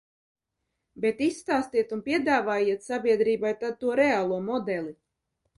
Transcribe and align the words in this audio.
Bet 1.03 1.19
izstāstiet 1.25 1.93
un 1.97 2.01
piedāvājiet 2.09 2.89
sabiedrībai 2.89 3.55
tad 3.63 3.79
to 3.85 3.95
reālo 4.03 4.41
modeli! 4.51 4.99